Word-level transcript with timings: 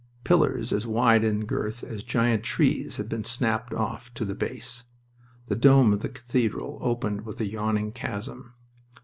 Pillars 0.23 0.73
as 0.73 0.87
wide 0.87 1.23
in 1.23 1.45
girth 1.45 1.83
as 1.83 2.01
giant 2.01 2.41
trees 2.41 2.97
had 2.97 3.07
been 3.07 3.23
snapped 3.23 3.71
off 3.71 4.11
to 4.15 4.25
the 4.25 4.33
base. 4.33 4.85
The 5.45 5.55
dome 5.55 5.93
of 5.93 5.99
the 5.99 6.09
cathedral 6.09 6.79
opened 6.81 7.21
with 7.21 7.39
a 7.39 7.45
yawning 7.45 7.91
chasm. 7.91 8.55